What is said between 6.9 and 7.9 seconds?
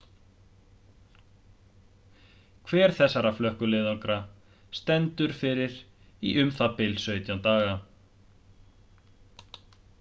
17 daga